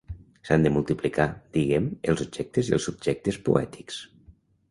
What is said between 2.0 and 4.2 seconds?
els objectes i els subjectes poètics.